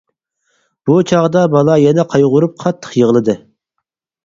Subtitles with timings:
[0.89, 3.39] بۇ چاغدا بالا يەنە قايغۇرۇپ قاتتىق يىغلىدى.